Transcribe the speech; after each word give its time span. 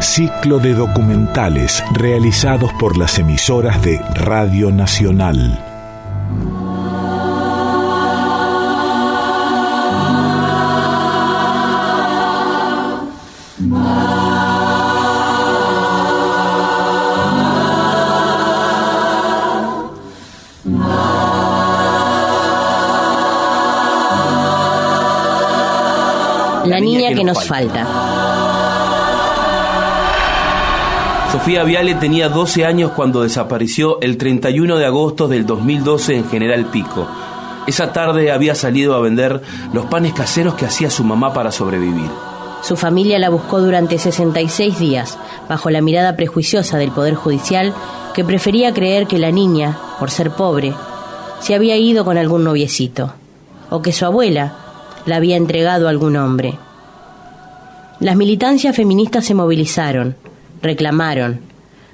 Ciclo 0.00 0.58
de 0.58 0.72
documentales 0.72 1.84
realizados 1.92 2.72
por 2.80 2.96
las 2.96 3.18
emisoras 3.18 3.82
de 3.82 3.98
Radio 4.14 4.70
Nacional. 4.72 5.62
La 26.64 26.80
niña 26.80 27.14
que 27.14 27.22
nos 27.22 27.44
falta. 27.44 28.05
Sofía 31.36 31.64
Viale 31.64 31.94
tenía 31.96 32.30
12 32.30 32.64
años 32.64 32.92
cuando 32.92 33.22
desapareció 33.22 34.00
el 34.00 34.16
31 34.16 34.78
de 34.78 34.86
agosto 34.86 35.28
del 35.28 35.44
2012 35.44 36.16
en 36.16 36.28
General 36.30 36.64
Pico. 36.70 37.06
Esa 37.66 37.92
tarde 37.92 38.32
había 38.32 38.54
salido 38.54 38.94
a 38.94 39.00
vender 39.00 39.42
los 39.74 39.84
panes 39.84 40.14
caseros 40.14 40.54
que 40.54 40.64
hacía 40.64 40.88
su 40.88 41.04
mamá 41.04 41.34
para 41.34 41.52
sobrevivir. 41.52 42.08
Su 42.62 42.74
familia 42.78 43.18
la 43.18 43.28
buscó 43.28 43.60
durante 43.60 43.98
66 43.98 44.78
días, 44.78 45.18
bajo 45.46 45.68
la 45.68 45.82
mirada 45.82 46.16
prejuiciosa 46.16 46.78
del 46.78 46.90
Poder 46.90 47.16
Judicial, 47.16 47.74
que 48.14 48.24
prefería 48.24 48.72
creer 48.72 49.06
que 49.06 49.18
la 49.18 49.30
niña, 49.30 49.76
por 49.98 50.10
ser 50.10 50.30
pobre, 50.30 50.72
se 51.40 51.54
había 51.54 51.76
ido 51.76 52.06
con 52.06 52.16
algún 52.16 52.44
noviecito, 52.44 53.12
o 53.68 53.82
que 53.82 53.92
su 53.92 54.06
abuela 54.06 54.54
la 55.04 55.16
había 55.16 55.36
entregado 55.36 55.86
a 55.86 55.90
algún 55.90 56.16
hombre. 56.16 56.58
Las 58.00 58.16
militancias 58.16 58.74
feministas 58.74 59.26
se 59.26 59.34
movilizaron, 59.34 60.16
reclamaron, 60.62 61.40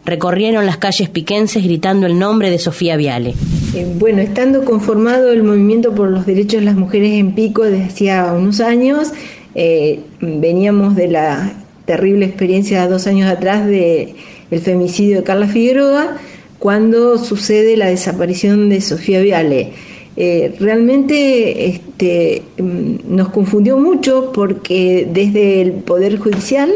recorrieron 0.04 0.66
las 0.66 0.78
calles 0.78 1.08
piquenses 1.08 1.62
gritando 1.64 2.06
el 2.06 2.18
nombre 2.18 2.50
de 2.50 2.58
Sofía 2.58 2.96
Viale. 2.96 3.34
Eh, 3.74 3.86
bueno, 3.98 4.20
estando 4.20 4.64
conformado 4.64 5.32
el 5.32 5.42
movimiento 5.42 5.94
por 5.94 6.10
los 6.10 6.26
derechos 6.26 6.60
de 6.60 6.66
las 6.66 6.76
mujeres 6.76 7.12
en 7.12 7.34
Pico 7.34 7.64
desde 7.64 7.84
hacía 7.84 8.32
unos 8.32 8.60
años, 8.60 9.12
eh, 9.54 10.00
veníamos 10.20 10.94
de 10.96 11.08
la 11.08 11.52
terrible 11.84 12.26
experiencia 12.26 12.86
dos 12.88 13.06
años 13.06 13.30
atrás 13.30 13.66
del 13.66 14.14
el 14.50 14.60
femicidio 14.60 15.16
de 15.18 15.22
Carla 15.22 15.46
Figueroa, 15.46 16.18
cuando 16.58 17.18
sucede 17.18 17.76
la 17.76 17.86
desaparición 17.86 18.68
de 18.68 18.80
Sofía 18.80 19.20
Viale. 19.20 19.72
Eh, 20.16 20.54
realmente 20.60 21.66
este, 21.66 22.42
mm, 22.58 23.16
nos 23.16 23.30
confundió 23.30 23.78
mucho 23.78 24.30
porque 24.32 25.08
desde 25.10 25.62
el 25.62 25.72
Poder 25.72 26.18
Judicial 26.18 26.70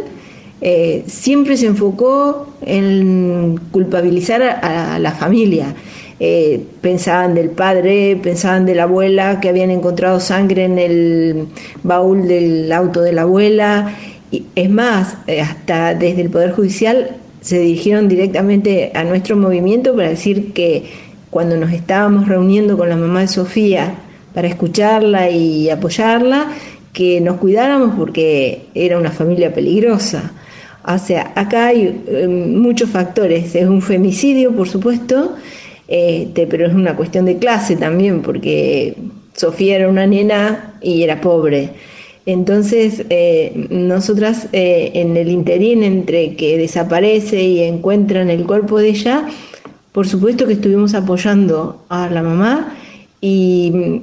eh, 0.61 1.05
siempre 1.06 1.56
se 1.56 1.67
enfocó 1.67 2.47
en 2.62 3.61
culpabilizar 3.71 4.43
a, 4.43 4.99
la 4.99 5.12
familia. 5.12 5.75
Eh, 6.19 6.62
pensaban 6.81 7.34
del 7.34 7.50
padre, 7.50 8.19
pensaban 8.22 8.65
de 8.65 8.75
la 8.75 8.84
abuela, 8.84 9.41
que 9.41 9.50
habían 9.50 9.71
encontrado 9.71 10.19
sangre 10.19 10.65
en 10.65 10.78
el 10.78 11.49
baúl 11.83 12.27
del 12.27 12.72
auto 12.72 13.03
de 13.03 13.12
la 13.12 13.22
abuela. 13.22 13.94
Y 14.31 14.47
es 14.55 14.71
más, 14.71 15.19
hasta 15.43 15.94
desde 15.94 16.22
el 16.22 16.31
Poder 16.31 16.53
Judicial 16.53 17.17
se 17.41 17.61
dirigieron 17.61 18.09
directamente 18.09 18.91
a 18.94 19.05
nuestro 19.05 19.37
movimiento 19.37 19.94
para 19.94 20.09
decir 20.09 20.53
que 20.53 20.84
cuando 21.31 21.56
nos 21.56 21.73
estábamos 21.73 22.28
reuniendo 22.28 22.78
con 22.78 22.88
la 22.88 22.97
mamá 22.97 23.21
de 23.21 23.28
Sofía 23.28 23.94
para 24.34 24.49
escucharla 24.49 25.31
y 25.31 25.71
apoyarla, 25.71 26.49
que 26.93 27.21
nos 27.21 27.37
cuidáramos 27.37 27.94
porque 27.94 28.67
era 28.75 28.99
una 28.99 29.11
familia 29.11 29.53
peligrosa. 29.53 30.33
O 30.86 30.98
sea, 30.98 31.32
acá 31.34 31.69
hay 31.69 32.02
em, 32.08 32.56
muchos 32.56 32.91
factores. 32.91 33.54
Es 33.54 33.69
un 33.69 33.82
femicidio, 33.82 34.52
por 34.52 34.69
supuesto, 34.69 35.34
este, 35.88 36.47
pero 36.47 36.66
es 36.66 36.74
una 36.74 36.97
cuestión 36.97 37.24
de 37.24 37.38
clase 37.38 37.76
también, 37.76 38.22
porque 38.22 38.96
Sofía 39.34 39.76
era 39.76 39.88
una 39.88 40.06
nena 40.06 40.75
y 40.80 41.02
era 41.02 41.20
pobre. 41.20 41.70
Entonces, 42.26 43.04
eh, 43.08 43.69
nosotras 43.70 44.48
eh, 44.52 44.91
en 44.94 45.16
el 45.16 45.28
interín 45.28 45.84
entre 45.84 46.34
que 46.34 46.58
desaparece 46.58 47.41
y 47.41 47.62
encuentran 47.62 48.30
el 48.30 48.44
cuerpo 48.44 48.78
de 48.78 48.88
ella, 48.88 49.26
por 49.92 50.08
supuesto 50.08 50.46
que 50.46 50.54
estuvimos 50.54 50.94
apoyando 50.94 51.84
a 51.88 52.10
la 52.10 52.22
mamá 52.22 52.76
y 53.20 54.02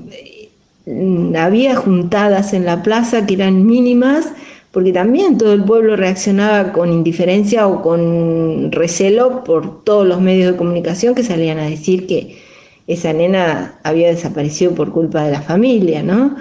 mm, 0.85 1.35
había 1.35 1.75
juntadas 1.75 2.53
en 2.53 2.66
la 2.66 2.81
plaza 2.81 3.25
que 3.25 3.33
eran 3.33 3.66
mínimas, 3.66 4.31
porque 4.73 4.91
también 4.91 5.38
todo 5.38 5.53
el 5.53 5.63
pueblo 5.63 5.95
reaccionaba 5.95 6.73
con 6.73 6.91
indiferencia 6.91 7.67
o 7.67 7.84
con 7.84 8.72
recelo 8.72 9.44
por 9.44 9.84
todos 9.84 10.06
los 10.06 10.19
medios 10.19 10.51
de 10.51 10.57
comunicación 10.57 11.13
que 11.13 11.23
salían 11.23 11.59
a 11.59 11.69
decir 11.69 12.07
que 12.07 12.41
esa 12.88 13.13
nena 13.13 13.75
había 13.84 14.07
desaparecido 14.07 14.73
por 14.73 14.91
culpa 14.91 15.25
de 15.25 15.31
la 15.31 15.41
familia, 15.44 16.01
¿no? 16.01 16.35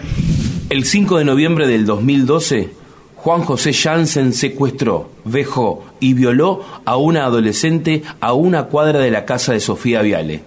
El 0.70 0.84
5 0.84 1.18
de 1.18 1.26
noviembre 1.26 1.68
del 1.68 1.84
2012, 1.84 2.70
Juan 3.16 3.42
José 3.42 3.74
Jansen 3.74 4.32
secuestró, 4.32 5.10
vejó 5.26 5.84
y 6.00 6.14
violó 6.14 6.64
a 6.86 6.96
una 6.96 7.26
adolescente 7.26 8.02
a 8.20 8.32
una 8.32 8.64
cuadra 8.64 9.00
de 9.00 9.10
la 9.10 9.26
casa 9.26 9.52
de 9.52 9.60
Sofía 9.60 10.00
Viale. 10.00 10.40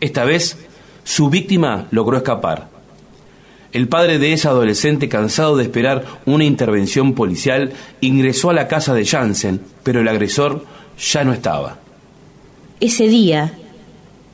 Esta 0.00 0.24
vez, 0.24 0.56
su 1.04 1.28
víctima 1.28 1.86
logró 1.90 2.16
escapar. 2.16 2.69
El 3.72 3.86
padre 3.88 4.18
de 4.18 4.32
esa 4.32 4.50
adolescente, 4.50 5.08
cansado 5.08 5.56
de 5.56 5.64
esperar 5.64 6.04
una 6.26 6.44
intervención 6.44 7.14
policial, 7.14 7.72
ingresó 8.00 8.50
a 8.50 8.54
la 8.54 8.66
casa 8.66 8.94
de 8.94 9.06
Jansen, 9.06 9.60
pero 9.84 10.00
el 10.00 10.08
agresor 10.08 10.64
ya 10.98 11.22
no 11.24 11.32
estaba. 11.32 11.78
Ese 12.80 13.08
día, 13.08 13.52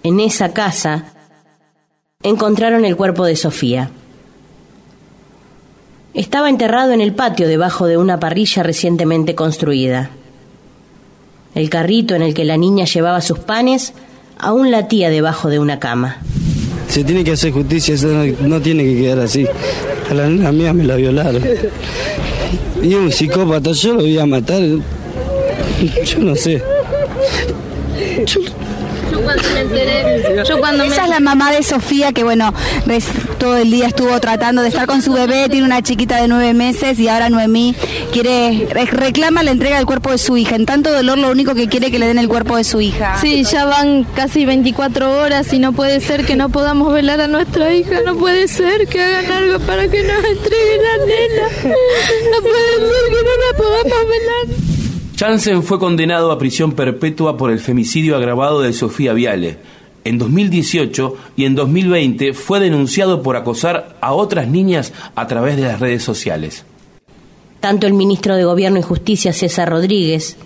en 0.03 0.21
esa 0.21 0.53
casa, 0.53 1.13
encontraron 2.23 2.85
el 2.85 2.97
cuerpo 2.97 3.25
de 3.25 3.37
Sofía. 3.37 3.91
Estaba 6.15 6.49
enterrado 6.49 6.93
en 6.93 7.03
el 7.03 7.13
patio 7.13 7.47
debajo 7.47 7.87
de 7.87 7.99
una 7.99 8.19
parrilla 8.19 8.63
recientemente 8.63 9.35
construida. 9.35 10.11
El 11.55 11.69
carrito 11.69 12.15
en 12.15 12.23
el 12.23 12.33
que 12.33 12.45
la 12.45 12.57
niña 12.57 12.87
llevaba 12.87 13.21
sus 13.21 13.39
panes 13.39 13.93
aún 14.39 14.71
latía 14.71 15.11
debajo 15.11 15.51
de 15.51 15.59
una 15.59 15.79
cama. 15.79 16.19
Se 16.89 17.05
tiene 17.05 17.25
que 17.25 17.33
hacer 17.33 17.53
justicia, 17.53 17.95
eso 17.95 18.09
no, 18.41 18.61
tiene 18.61 18.85
que 18.85 18.97
quedar 19.03 19.21
así. 19.21 19.47
A 20.11 20.15
la 20.15 20.29
nena 20.29 20.53
mía 20.53 20.73
me 20.73 20.85
la 20.85 20.97
violaron. 20.97 21.43
Y 22.83 22.95
un 22.95 23.11
psicópata, 23.11 23.73
yo 23.73 23.95
lo 23.95 24.01
voy 24.01 24.19
a 24.19 24.27
matar. 24.27 24.63
Yo 26.07 26.19
no 26.21 26.35
sé. 26.37 26.63
Yo 28.27 28.41
cuando 29.23 29.43
me 29.51 29.61
enteré, 29.61 30.45
yo 30.49 30.59
cuando 30.59 30.85
es 30.85 30.97
la 30.97 31.21
mamá 31.21 31.53
de 31.53 31.63
Sofía 31.63 32.13
que 32.13 32.25
bueno, 32.25 32.53
todo 33.39 33.57
el 33.57 33.71
día 33.71 33.87
estuvo 33.87 34.19
tratando 34.21 34.63
de 34.63 34.69
estar 34.69 34.87
con 34.87 35.03
su 35.03 35.13
bebé, 35.13 35.49
tiene 35.49 35.67
una 35.67 35.83
chiquita 35.83 36.21
de 36.21 36.29
nueve 36.29 36.55
meses 36.55 36.99
y 36.99 37.09
ahora 37.09 37.29
Noemí 37.29 37.75
quiere, 38.13 38.69
reclama 38.91 39.43
la 39.43 39.51
entrega 39.51 39.77
del 39.77 39.87
cuerpo 39.87 40.11
de 40.11 40.19
su 40.19 40.37
hija. 40.37 40.57
En 40.57 40.67
tanto 40.67 40.93
dolor 40.93 41.19
lo 41.19 41.31
único 41.31 41.55
que 41.55 41.69
quiere 41.69 41.87
es 41.87 41.93
que 41.93 41.99
le 41.99 42.07
den 42.07 42.19
el 42.19 42.29
cuerpo 42.29 42.57
de 42.57 42.65
su 42.65 42.81
hija. 42.81 43.19
Sí, 43.21 43.45
ya 43.45 43.65
van 43.65 44.05
casi 44.05 44.45
24 44.45 45.21
horas 45.21 45.53
y 45.53 45.59
no 45.59 45.73
puede 45.73 46.01
ser 46.01 46.25
que 46.25 46.37
no 46.37 46.49
podamos 46.49 46.93
velar 46.93 47.21
a 47.21 47.29
nuestra 47.29 47.73
hija, 47.75 48.01
no 48.05 48.17
puede 48.17 48.49
ser 48.49 48.87
que 48.87 49.03
hagan 49.03 49.31
algo 49.31 49.61
para 49.61 49.89
que 49.89 50.03
nos 50.03 50.25
entreguen 50.25 50.83
la 50.83 51.07
nena. 51.07 51.77
No 52.33 52.41
puede 52.43 52.73
ser 52.77 53.09
que 53.09 53.23
no 53.23 53.33
la 53.47 53.57
podamos 53.57 54.09
velar. 54.09 54.66
Jansen 55.17 55.63
fue 55.63 55.79
condenado 55.79 56.31
a 56.31 56.39
prisión 56.39 56.73
perpetua 56.73 57.39
por 57.39 57.51
el 57.51 57.59
femicidio 57.59 58.17
agravado 58.17 58.61
de 58.61 58.75
Sofía 58.75 59.15
Viale. 59.15 59.57
En 60.05 60.19
2018 60.19 61.17
y 61.37 61.47
en 61.47 61.55
2020 61.55 62.35
fue 62.35 62.61
denunciado 62.61 63.23
por 63.23 63.37
acosar 63.37 63.97
a 64.03 64.13
otras 64.13 64.47
niñas 64.47 64.93
a 65.15 65.27
través 65.27 65.57
de 65.57 65.63
las 65.63 65.81
redes 65.81 66.03
sociales. 66.03 66.65
Tanto 67.61 67.87
el 67.87 67.95
ministro 67.95 68.37
de 68.37 68.45
Gobierno 68.45 68.79
y 68.79 68.83
Justicia 68.83 69.33
César 69.33 69.71
Rodríguez 69.71 70.37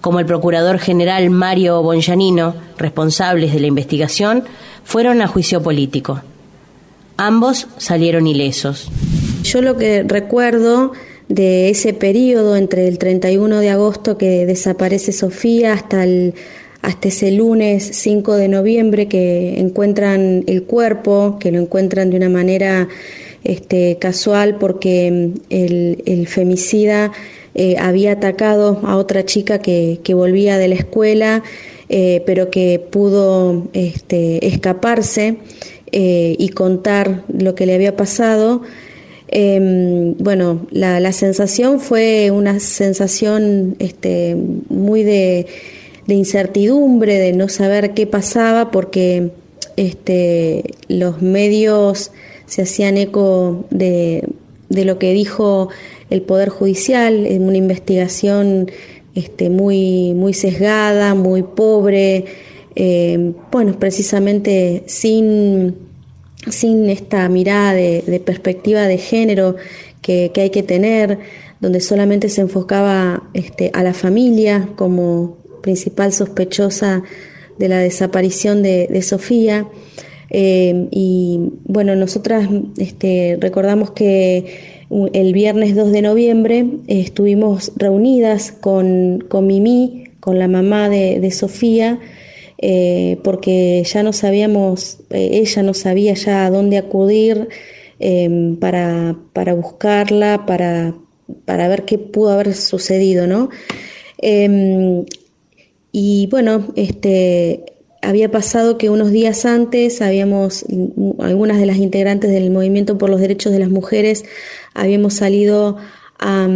como 0.00 0.18
el 0.18 0.24
procurador 0.24 0.78
general 0.78 1.28
Mario 1.28 1.82
Bonjanino, 1.82 2.54
responsables 2.78 3.52
de 3.52 3.60
la 3.60 3.66
investigación, 3.66 4.44
fueron 4.82 5.20
a 5.20 5.26
juicio 5.26 5.62
político. 5.62 6.22
Ambos 7.18 7.68
salieron 7.76 8.26
ilesos. 8.26 8.90
Yo 9.42 9.60
lo 9.60 9.76
que 9.76 10.04
recuerdo 10.06 10.92
de 11.30 11.70
ese 11.70 11.94
periodo 11.94 12.56
entre 12.56 12.88
el 12.88 12.98
31 12.98 13.60
de 13.60 13.70
agosto 13.70 14.18
que 14.18 14.44
desaparece 14.46 15.12
Sofía 15.12 15.72
hasta 15.72 16.04
el 16.04 16.34
hasta 16.82 17.08
ese 17.08 17.30
lunes 17.30 17.90
5 17.92 18.36
de 18.36 18.48
noviembre 18.48 19.06
que 19.06 19.60
encuentran 19.60 20.44
el 20.46 20.62
cuerpo, 20.62 21.36
que 21.38 21.52
lo 21.52 21.58
encuentran 21.58 22.10
de 22.10 22.16
una 22.16 22.30
manera 22.30 22.88
este, 23.44 23.98
casual 23.98 24.56
porque 24.58 25.10
mm, 25.10 25.40
el, 25.50 26.26
femicida 26.26 27.12
eh, 27.54 27.76
había 27.78 28.12
atacado 28.12 28.80
a 28.84 28.96
otra 28.96 29.24
chica 29.24 29.58
que, 29.58 30.00
volvía 30.14 30.56
de 30.56 30.68
la 30.68 30.74
escuela, 30.74 31.42
eh, 31.90 32.22
pero 32.24 32.50
que 32.50 32.78
pudo 32.78 33.68
este, 33.74 34.46
escaparse 34.46 35.36
eh, 35.92 36.34
y 36.38 36.48
contar 36.48 37.24
lo 37.28 37.54
que 37.54 37.66
le 37.66 37.74
había 37.74 37.94
pasado. 37.94 38.62
Em, 39.32 40.16
bueno, 40.18 40.66
la, 40.72 41.12
sensación 41.12 41.78
fue 41.78 42.32
una 42.32 42.58
sensación 42.58 43.76
este, 43.78 44.36
muy 44.68 45.04
de, 45.04 45.46
incertidumbre, 46.08 47.16
de 47.18 47.32
no 47.32 47.48
saber 47.48 47.94
qué 47.94 48.08
pasaba, 48.08 48.72
porque 48.72 49.30
este, 49.76 50.74
los 50.88 51.22
medios 51.22 52.10
se 52.46 52.62
hacían 52.62 52.96
eco 52.96 53.66
de, 53.70 54.28
lo 54.68 54.98
que 54.98 55.12
dijo 55.12 55.68
el 56.10 56.22
Poder 56.22 56.48
Judicial, 56.48 57.24
en 57.28 57.42
una 57.42 57.56
investigación 57.56 58.68
este, 59.14 59.48
muy, 59.48 60.12
muy 60.14 60.34
sesgada, 60.34 61.14
muy 61.14 61.44
pobre, 61.44 62.24
em, 62.74 63.34
bueno, 63.52 63.78
precisamente 63.78 64.82
sin 64.86 65.89
sin 66.48 66.88
esta 66.88 67.28
mirada 67.28 67.74
de, 67.74 68.22
perspectiva 68.24 68.82
de 68.82 68.98
género 68.98 69.56
que, 70.00 70.32
hay 70.34 70.50
que 70.50 70.62
tener, 70.62 71.18
donde 71.60 71.80
solamente 71.80 72.28
se 72.28 72.40
enfocaba 72.40 73.24
este, 73.34 73.70
a 73.74 73.82
la 73.82 73.92
familia 73.92 74.68
como 74.76 75.38
principal 75.62 76.12
sospechosa 76.12 77.02
de 77.58 77.68
la 77.68 77.78
desaparición 77.78 78.62
de, 78.62 79.02
Sofía. 79.02 79.66
Eh, 80.30 80.88
y 80.90 81.40
bueno, 81.64 81.94
nosotras 81.96 82.48
este, 82.78 83.36
recordamos 83.40 83.90
que 83.90 84.80
el 85.12 85.32
viernes 85.32 85.76
2 85.76 85.92
de 85.92 86.02
noviembre 86.02 86.66
estuvimos 86.86 87.72
reunidas 87.76 88.52
con, 88.52 89.24
con 89.28 89.46
Mimi, 89.46 90.04
con 90.20 90.38
la 90.38 90.48
mamá 90.48 90.88
de 90.88 91.30
Sofía, 91.30 91.98
eh, 92.62 93.18
porque 93.24 93.82
ya 93.84 94.02
no 94.02 94.12
sabíamos, 94.12 94.98
eh, 95.08 95.30
ella 95.32 95.62
no 95.62 95.72
sabía 95.72 96.12
ya 96.12 96.44
a 96.44 96.50
dónde 96.50 96.76
acudir 96.76 97.48
em, 97.98 98.56
para, 98.56 99.16
para, 99.32 99.54
buscarla, 99.54 100.44
para, 100.44 100.94
para, 101.46 101.68
ver 101.68 101.86
qué 101.86 101.96
pudo 101.96 102.32
haber 102.32 102.54
sucedido, 102.54 103.26
¿no? 103.26 103.48
Em, 104.18 105.06
y 105.90 106.28
bueno, 106.30 106.72
este, 106.76 107.64
había 108.02 108.30
pasado 108.30 108.76
que 108.76 108.90
unos 108.90 109.10
días 109.10 109.46
antes 109.46 110.02
habíamos, 110.02 110.66
algunas 111.18 111.58
de 111.58 111.66
las 111.66 111.78
integrantes 111.78 112.30
del 112.30 112.50
movimiento 112.50 112.98
por 112.98 113.08
los 113.08 113.22
derechos 113.22 113.52
de 113.52 113.58
las 113.60 113.70
mujeres, 113.70 114.24
habíamos 114.74 115.14
salido 115.14 115.78
a, 116.18 116.46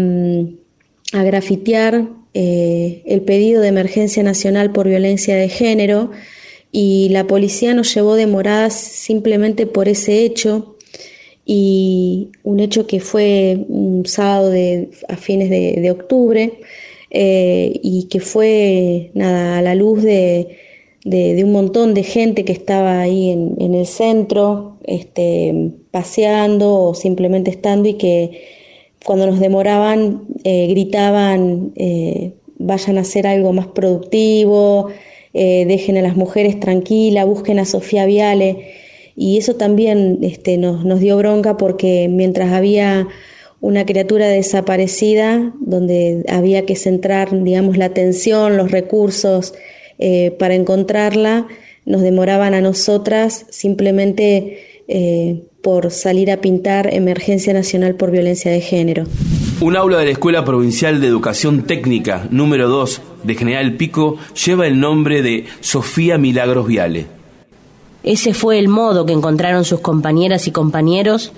a 1.15 1.23
grafitear 1.23 2.09
eh, 2.35 3.03
el 3.07 3.23
pedido 3.23 3.63
de 3.63 3.69
emergencia 3.69 4.25
nacional 4.25 4.73
por 4.73 4.89
violencia 4.89 5.37
de 5.37 5.49
género 5.49 6.11
y 6.73 7.09
la 7.11 7.29
policía 7.29 7.73
nos 7.73 7.95
llevó 7.95 8.17
demoradas 8.17 8.75
simplemente 8.75 9.67
por 9.67 9.89
ese 9.89 10.25
hecho 10.25 10.75
y 11.47 12.33
un 12.43 12.59
hecho 12.59 12.89
que 12.89 12.99
fue 12.99 13.65
un 13.69 14.07
sábado 14.07 14.51
de, 14.51 14.91
a 15.09 15.17
fines 15.17 15.51
de, 15.51 15.89
octubre 15.93 16.55
eh, 17.11 17.79
y 17.81 18.09
que 18.11 18.19
fue 18.19 19.13
nada 19.15 19.59
a 19.59 19.63
la 19.63 19.77
luz 19.77 20.03
de, 20.03 20.59
un 21.05 21.53
montón 21.53 21.95
de 21.95 22.03
gente 22.03 22.45
que 22.45 22.53
estaba 22.53 23.03
ahí 23.03 23.31
en, 23.31 23.73
el 23.73 23.87
centro 23.87 24.79
este, 24.85 25.71
paseando 25.93 26.75
o 26.75 26.95
simplemente 26.95 27.53
estando 27.53 27.89
y 27.89 27.95
que 27.95 28.54
cuando 29.05 29.27
nos 29.27 29.39
demoraban, 29.39 30.23
eh, 30.45 30.67
gritaban, 30.69 31.73
eh, 31.77 32.33
vayan 32.59 32.99
a 32.99 33.03
hacer 33.03 33.27
algo 33.27 33.53
más 33.53 33.67
productivo, 33.67 34.89
eh, 35.35 35.65
dejen 35.67 35.99
a 35.99 36.03
las 36.03 36.17
mujeres 36.17 36.59
tranquilas, 36.59 37.27
busquen 37.27 37.59
a 37.59 37.67
Sofía 37.67 38.07
Viale. 38.07 38.73
Y 39.15 39.39
eso 39.39 39.57
también 39.57 40.19
este, 40.23 40.57
nos, 40.57 40.85
nos 40.85 41.01
dio 41.01 41.17
bronca 41.19 41.57
porque 41.57 42.09
mientras 42.09 42.53
había 42.53 43.07
una 43.61 43.87
criatura 43.87 44.27
desaparecida, 44.27 45.53
donde 45.61 46.25
había 46.29 46.67
que 46.67 46.75
centrar, 46.75 47.45
digamos, 47.45 47.77
la 47.77 47.87
atención, 47.87 48.57
los 48.57 48.71
recursos 48.71 49.55
para 50.39 50.55
encontrarla, 50.55 51.47
nos 51.87 52.03
demoraban 52.03 52.53
a 52.53 52.61
nosotras 52.61 53.47
simplemente 53.49 54.59
por 55.63 55.91
salir 55.91 56.31
a 56.31 56.41
pintar 56.41 56.93
Emergencia 56.93 57.55
Nacional 57.55 57.95
por 57.95 58.11
Violencia 58.11 58.51
de 58.51 58.61
Género. 58.61 59.05
Un 59.61 59.77
aula 59.77 59.99
de 59.99 60.05
la 60.07 60.11
Escuela 60.11 60.45
Provincial 60.45 61.01
de 61.01 61.07
Educación 61.07 61.63
Técnica 61.63 62.27
número 62.31 62.69
2 62.69 63.01
de 63.23 63.35
General 63.35 63.73
Pico 63.75 64.19
lleva 64.45 64.67
el 64.67 64.79
nombre 64.81 65.23
de 65.23 65.47
Sofía 65.61 66.19
Milagros 66.19 66.67
Viale. 66.67 67.07
Ese 68.03 68.35
fue 68.35 68.59
el 68.59 68.69
modo 68.69 69.07
que 69.07 69.15
encontraron 69.15 69.65
sus 69.65 69.81
compañeras 69.81 70.47
y 70.47 70.51
compañeros 70.51 71.33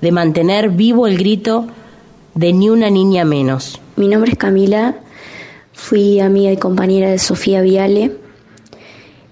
de 0.00 0.10
mantener 0.10 0.70
vivo 0.70 1.06
el 1.06 1.18
grito 1.18 1.68
de 2.34 2.52
ni 2.52 2.70
una 2.70 2.90
niña 2.90 3.24
menos. 3.24 3.80
Mi 3.96 4.08
nombre 4.08 4.32
es 4.32 4.38
Camila, 4.38 4.96
fui 5.72 6.18
amiga 6.18 6.50
y 6.50 6.56
compañera 6.56 7.10
de 7.10 7.18
Sofía 7.18 7.60
Viale. 7.60 8.16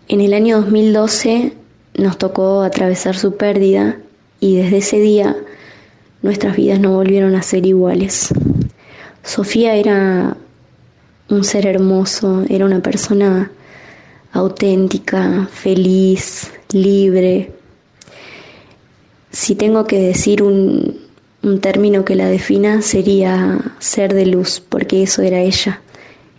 En 0.08 0.20
el 0.20 0.34
año 0.34 0.60
2012 0.60 1.52
nos 1.98 2.18
tocó 2.18 2.62
atravesar 2.62 3.16
su 3.16 3.36
pérdida 3.36 3.96
y 4.40 4.56
desde 4.56 4.78
ese 4.78 5.00
día 5.00 5.36
nuestras 6.22 6.56
vidas 6.56 6.80
no 6.80 6.92
volvieron 6.92 7.34
a 7.34 7.42
ser 7.42 7.66
iguales. 7.66 8.32
Sofía 9.22 9.74
era 9.74 10.36
un 11.28 11.44
ser 11.44 11.66
hermoso, 11.66 12.44
era 12.48 12.64
una 12.64 12.80
persona 12.80 13.50
auténtica, 14.32 15.48
feliz, 15.50 16.52
libre. 16.72 17.52
Si 19.30 19.54
tengo 19.54 19.86
que 19.86 19.98
decir 19.98 20.42
un, 20.42 21.04
término 21.60 22.04
que 22.04 22.16
la 22.16 22.26
defina 22.26 22.82
sería 22.82 23.58
ser 23.78 24.14
de 24.14 24.26
luz, 24.26 24.60
porque 24.60 25.04
eso 25.04 25.22
era 25.22 25.40
ella, 25.40 25.80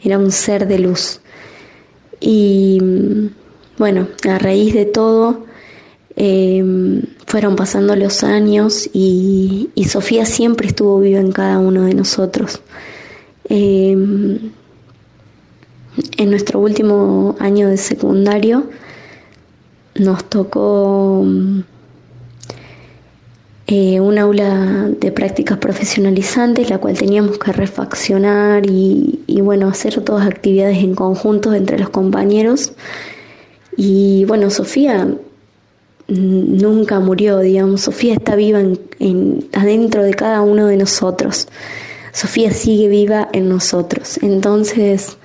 era 0.03 0.17
un 0.17 0.31
ser 0.31 0.67
de 0.67 0.79
luz. 0.79 1.21
Y 2.19 2.79
bueno, 3.77 4.09
a 4.29 4.37
raíz 4.37 4.73
de 4.73 4.85
todo, 4.85 5.45
Em, 6.19 7.03
fueron 7.27 7.55
pasando 7.55 7.95
los 7.95 8.23
años 8.23 8.89
y, 8.91 9.69
Sofía 9.87 10.25
siempre 10.25 10.67
estuvo 10.67 10.99
viva 10.99 11.19
en 11.19 11.31
cada 11.31 11.59
uno 11.59 11.83
de 11.83 11.93
nosotros. 11.93 12.59
Em, 13.47 14.51
en 16.17 16.29
nuestro 16.31 16.59
último 16.59 17.35
año 17.39 17.69
de 17.69 17.77
secundario 17.77 18.65
nos 19.95 20.23
tocó 20.27 21.23
eh, 23.67 23.99
un 23.99 24.17
aula 24.17 24.89
de 24.99 25.11
prácticas 25.11 25.59
profesionalizantes, 25.59 26.69
la 26.71 26.79
cual 26.79 26.97
teníamos 26.97 27.37
que 27.37 27.51
refaccionar 27.51 28.65
y, 28.65 29.19
y 29.27 29.41
bueno, 29.41 29.69
hacer 29.69 30.01
todas 30.01 30.25
actividades 30.25 30.79
en 30.79 30.95
conjunto 30.95 31.53
entre 31.53 31.77
los 31.77 31.89
compañeros. 31.89 32.73
Y 33.77 34.25
bueno, 34.25 34.49
Sofía 34.49 35.07
nunca 36.07 36.99
murió, 36.99 37.39
digamos, 37.39 37.81
Sofía 37.81 38.13
está 38.13 38.35
viva 38.35 38.59
en, 38.59 39.47
adentro 39.53 40.03
de 40.03 40.13
cada 40.13 40.41
uno 40.41 40.67
de 40.67 40.77
nosotros. 40.77 41.47
Sofía 42.13 42.51
sigue 42.51 42.87
viva 42.87 43.27
en 43.33 43.49
nosotros. 43.49 44.17
Entonces, 44.21 45.17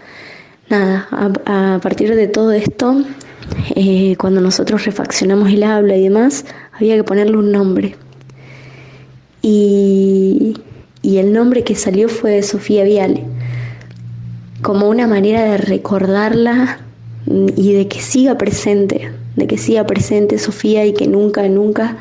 nada, 0.68 1.08
a, 1.46 1.78
partir 1.82 2.14
de 2.14 2.28
todo 2.28 2.52
esto, 2.52 3.02
eh, 3.74 4.16
cuando 4.18 4.40
nosotros 4.40 4.84
refaccionamos 4.84 5.50
el 5.50 5.62
habla 5.62 5.96
y 5.96 6.04
demás, 6.04 6.44
había 6.72 6.96
que 6.96 7.04
ponerle 7.04 7.36
un 7.36 7.52
nombre. 7.52 7.96
Y, 9.40 10.54
y 11.00 11.18
el 11.18 11.32
nombre 11.32 11.64
que 11.64 11.74
salió 11.74 12.08
fue 12.08 12.42
Sofía 12.42 12.84
Viale, 12.84 13.24
como 14.62 14.88
una 14.88 15.06
manera 15.06 15.42
de 15.44 15.58
recordarla 15.58 16.80
y 17.26 17.72
de 17.72 17.88
que 17.88 18.00
siga 18.00 18.36
presente, 18.36 19.10
de 19.36 19.46
que 19.46 19.58
siga 19.58 19.86
presente 19.86 20.38
Sofía 20.38 20.84
y 20.84 20.92
que 20.92 21.06
nunca, 21.06 21.48
nunca 21.48 21.96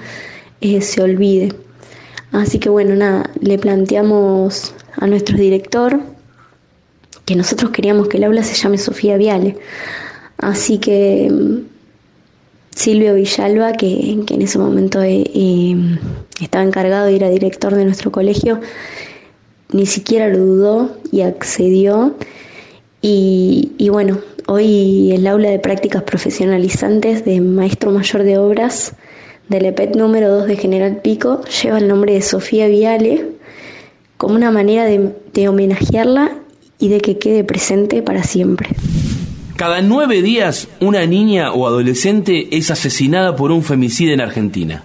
eh, 0.61 0.81
se 0.81 1.01
olvide. 1.01 1.53
Así 2.31 2.59
que 2.59 2.69
bueno, 2.69 2.95
nada, 2.95 3.29
le 3.39 3.57
planteamos 3.57 4.73
a 4.97 5.07
nuestro 5.07 5.37
director 5.37 5.99
que 7.25 7.35
nosotros 7.35 7.71
queríamos 7.71 8.07
que 8.07 8.17
el 8.17 8.23
aula 8.23 8.43
se 8.43 8.55
llame 8.55 8.77
Sofía 8.77 9.17
Viale. 9.17 9.57
Así 10.37 10.79
que 10.79 11.29
mm, 11.31 11.71
Silvio 12.75 13.15
Villalba, 13.15 13.73
que, 13.73 14.11
en 14.27 14.41
ese 14.41 14.57
momento 14.57 15.01
eh, 15.01 15.23
eh, 15.33 15.99
estaba 16.41 16.63
encargado 16.63 17.09
y 17.09 17.15
era 17.15 17.29
director 17.29 17.75
de 17.75 17.85
nuestro 17.85 18.11
colegio, 18.11 18.59
ni 19.71 19.85
siquiera 19.85 20.29
lo 20.29 20.39
dudó 20.39 20.97
y 21.11 21.21
accedió. 21.21 22.15
Y, 23.01 23.71
y 23.77 23.89
bueno, 23.89 24.19
Hoy 24.53 25.13
el 25.13 25.27
aula 25.27 25.49
de 25.49 25.59
prácticas 25.59 26.03
profesionalizantes 26.03 27.23
de 27.23 27.39
maestro 27.39 27.89
mayor 27.89 28.23
de 28.23 28.37
obras 28.37 28.91
del 29.47 29.63
EPET 29.63 29.95
número 29.95 30.29
2 30.39 30.45
de 30.45 30.57
General 30.57 30.97
Pico 31.01 31.39
lleva 31.45 31.77
el 31.77 31.87
nombre 31.87 32.15
de 32.15 32.21
Sofía 32.21 32.67
Viale 32.67 33.27
como 34.17 34.35
una 34.35 34.51
manera 34.51 34.83
de, 34.83 35.47
homenajearla 35.47 36.33
y 36.79 36.89
de 36.89 36.99
que 36.99 37.17
quede 37.17 37.45
presente 37.45 38.01
para 38.01 38.23
siempre. 38.23 38.71
Cada 39.55 39.81
nueve 39.81 40.21
días 40.21 40.67
una 40.81 41.05
niña 41.05 41.53
o 41.53 41.65
adolescente 41.65 42.49
es 42.51 42.71
asesinada 42.71 43.37
por 43.37 43.53
un 43.53 43.63
femicidio 43.63 44.13
en 44.13 44.19
Argentina. 44.19 44.83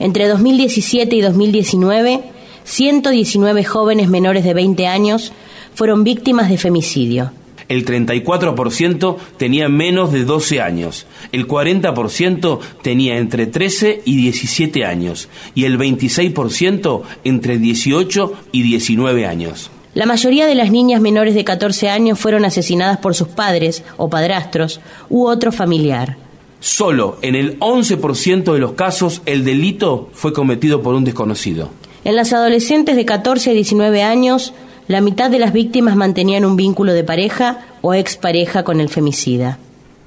Entre 0.00 0.26
2017 0.26 1.14
y 1.14 1.20
2019, 1.20 2.22
119 2.64 3.62
jóvenes 3.62 4.08
menores 4.08 4.42
de 4.42 4.52
20 4.52 4.88
años 4.88 5.32
fueron 5.76 6.02
víctimas 6.02 6.50
de 6.50 6.58
femicidio. 6.58 7.30
El 7.70 7.86
34% 7.86 9.16
tenía 9.36 9.68
menos 9.68 10.12
de 10.12 10.24
12 10.24 10.60
años, 10.60 11.06
el 11.30 11.46
40% 11.46 12.58
tenía 12.82 13.16
entre 13.16 13.46
13 13.46 14.02
y 14.04 14.16
17 14.16 14.84
años 14.84 15.28
y 15.54 15.66
el 15.66 15.78
26% 15.78 17.02
entre 17.22 17.58
18 17.58 18.32
y 18.50 18.62
19 18.62 19.24
años. 19.24 19.70
La 19.94 20.04
mayoría 20.04 20.46
de 20.46 20.56
las 20.56 20.72
niñas 20.72 21.00
menores 21.00 21.36
de 21.36 21.44
14 21.44 21.88
años 21.88 22.18
fueron 22.18 22.44
asesinadas 22.44 22.98
por 22.98 23.14
sus 23.14 23.28
padres 23.28 23.84
o 23.96 24.10
padrastros 24.10 24.80
u 25.08 25.28
otro 25.28 25.52
familiar. 25.52 26.16
Solo 26.58 27.18
en 27.22 27.36
el 27.36 27.56
11% 27.60 28.52
de 28.52 28.58
los 28.58 28.72
casos 28.72 29.22
el 29.26 29.44
delito 29.44 30.10
fue 30.12 30.32
cometido 30.32 30.82
por 30.82 30.96
un 30.96 31.04
desconocido. 31.04 31.70
En 32.02 32.16
las 32.16 32.32
adolescentes 32.32 32.96
de 32.96 33.04
14 33.04 33.50
a 33.50 33.52
19 33.52 34.02
años, 34.02 34.54
la 34.90 35.00
mitad 35.00 35.30
de 35.30 35.38
las 35.38 35.52
víctimas 35.52 35.94
mantenían 35.94 36.44
un 36.44 36.56
vínculo 36.56 36.92
de 36.92 37.04
pareja 37.04 37.60
o 37.80 37.94
expareja 37.94 38.64
con 38.64 38.80
el 38.80 38.88
femicida. 38.88 39.56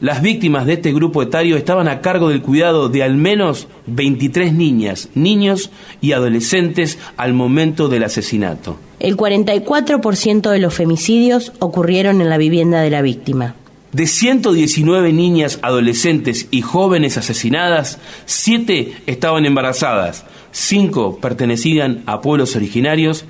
Las 0.02 0.22
víctimas 0.22 0.66
de 0.66 0.74
este 0.74 0.92
grupo 0.92 1.24
etario 1.24 1.56
estaban 1.56 1.88
a 1.88 2.02
cargo 2.02 2.28
del 2.28 2.42
cuidado 2.42 2.90
de 2.90 3.02
al 3.02 3.16
menos 3.16 3.70
23 3.88 4.52
niñas, 4.52 5.08
niños 5.16 5.70
y 6.02 6.12
adolescentes 6.12 7.00
al 7.16 7.32
momento 7.32 7.88
del 7.88 8.04
asesinato. 8.04 8.76
El 9.00 9.16
44% 9.16 10.50
de 10.50 10.60
los 10.60 10.74
femicidios 10.74 11.54
ocurrieron 11.60 12.20
en 12.20 12.30
la 12.30 12.38
vivienda 12.38 12.82
de 12.82 12.90
la 12.90 13.02
víctima. 13.02 13.56
De 13.94 14.06
119 14.06 15.14
niñas, 15.14 15.60
adolescentes 15.62 16.50
y 16.52 16.60
jóvenes 16.60 17.18
asesinadas, 17.18 18.00
7 18.26 18.96
estaban 19.06 19.46
embarazadas, 19.46 20.26
5 20.52 21.20
pertenecían 21.22 22.04
a 22.06 22.20
pueblos 22.20 22.58
originarios, 22.58 23.24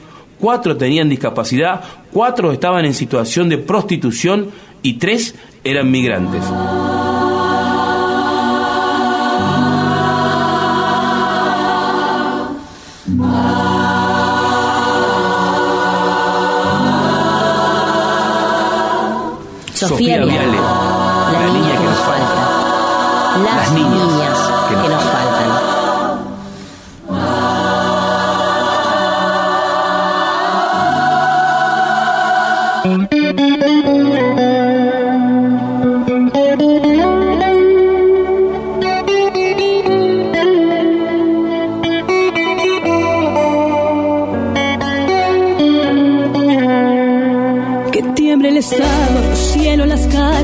4 0.43 0.75
tenían 0.75 1.07
discapacidad, 1.07 1.79
4 2.11 2.51
estaban 2.51 2.83
en 2.83 2.93
situación 2.93 3.47
de 3.47 3.59
prostitución 3.59 4.49
y 4.81 4.95
3 4.95 5.35
eran 5.63 5.89
migrantes. 5.89 6.43
Sofía, 19.73 20.25
Viale, 20.25 20.27
la, 20.27 21.47
niña, 21.53 21.77
que 21.77 21.85
nos 21.85 21.99
falta. 21.99 23.45
Las, 23.45 23.71
niñas, 23.71 24.51
que 24.67 24.89
nos, 24.89 25.03
faltan. 25.03 25.72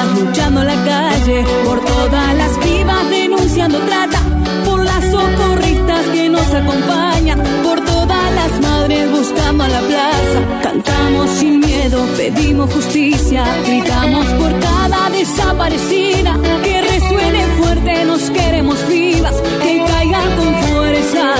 luchando 0.00 0.62
en 0.62 0.66
la 0.66 0.84
calle, 0.84 1.44
por 1.64 1.84
todas 1.84 2.34
las 2.36 2.58
vivas 2.64 3.10
denunciando 3.10 3.78
trata, 3.80 4.20
por 4.64 4.82
las 4.84 5.04
socorristas 5.10 6.06
que 6.12 6.28
nos 6.28 6.46
acompañan, 6.54 7.42
por 7.62 7.80
todas 7.84 8.34
las 8.34 8.60
madres 8.60 9.10
buscando 9.10 9.64
a 9.64 9.68
la 9.68 9.80
plaza. 9.80 10.38
Cantamos 10.62 11.30
sin 11.30 11.60
miedo, 11.60 11.98
pedimos 12.16 12.72
justicia, 12.72 13.44
gritamos 13.66 14.26
por 14.40 14.58
cada 14.60 15.10
desaparecida, 15.10 16.38
que 16.62 16.80
resuene 16.80 17.46
fuerte, 17.58 18.04
nos 18.04 18.30
queremos 18.30 18.88
vivas, 18.88 19.34
que 19.62 19.84
caiga 19.86 20.20
con 20.36 20.54
fuerza 20.62 21.34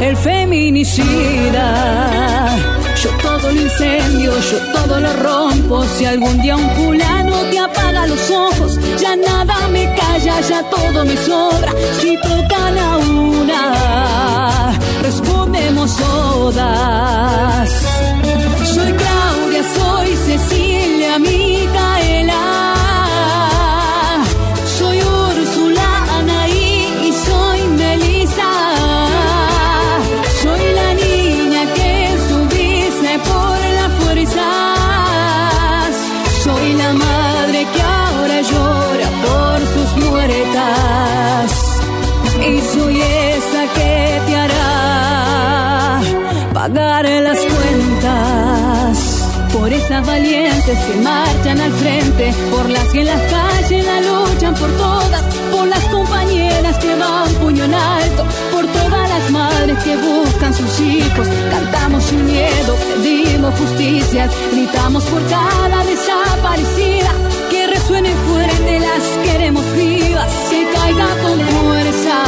el 0.00 0.16
feminicida. 0.16 1.66
Yo 3.02 3.10
todo 3.22 3.50
lo 3.50 3.60
incendio, 3.60 4.32
yo 4.50 4.58
todo 4.74 5.00
lo 5.00 5.12
rompo. 5.14 5.84
Si 5.84 6.04
algún 6.04 6.40
día 6.42 6.56
un 6.56 6.68
ya 10.48 10.62
todo 10.70 11.04
me 11.04 11.16
sobra. 11.16 11.72
Si 12.00 12.16
tocan 12.16 12.78
a 12.78 12.98
una, 12.98 14.78
respondemos 15.02 15.96
todas. 15.96 17.70
Soy 18.74 18.92
Claudia, 18.92 19.62
soy 19.74 20.16
Cecilia, 20.16 21.18
Micaela. 21.18 21.49
Valientes 49.90 50.78
que 50.78 50.94
marchan 51.00 51.60
al 51.60 51.72
frente, 51.72 52.32
por 52.50 52.70
las 52.70 52.84
que 52.88 53.00
en 53.00 53.06
las 53.06 53.20
calles 53.30 53.84
la 53.84 54.00
luchan 54.00 54.54
por 54.54 54.70
todas, 54.76 55.22
por 55.50 55.66
las 55.66 55.84
compañeras 55.86 56.78
que 56.78 56.94
van 56.94 57.28
puño 57.34 57.64
en 57.64 57.74
alto, 57.74 58.24
por 58.52 58.66
todas 58.68 59.08
las 59.08 59.30
madres 59.30 59.76
que 59.82 59.96
buscan 59.96 60.54
sus 60.54 60.80
hijos. 60.80 61.26
Cantamos 61.50 62.04
sin 62.04 62.24
miedo, 62.24 62.76
pedimos 62.94 63.52
justicia, 63.58 64.30
gritamos 64.52 65.04
por 65.04 65.22
cada 65.28 65.84
desaparecida. 65.84 67.10
Que 67.50 67.66
resuene 67.66 68.14
fuerte, 68.28 68.80
las 68.80 69.02
queremos 69.24 69.64
vivas, 69.74 70.32
que 70.50 70.66
caiga 70.72 71.08
con 71.20 71.40
fuerza 71.40 72.19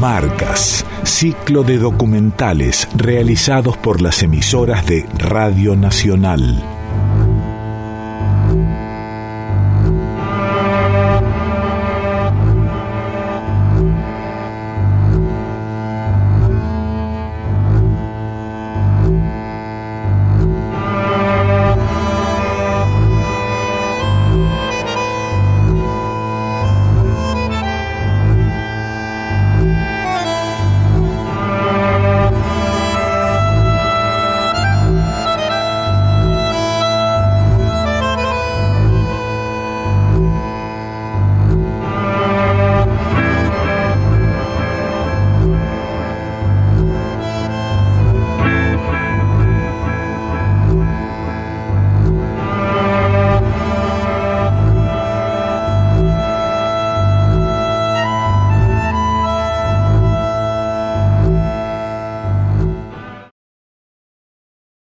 Comarcas, 0.00 0.86
ciclo 1.04 1.62
de 1.62 1.76
documentales 1.76 2.88
realizados 2.96 3.76
por 3.76 4.00
las 4.00 4.22
emisoras 4.22 4.86
de 4.86 5.06
Radio 5.18 5.76
Nacional. 5.76 6.79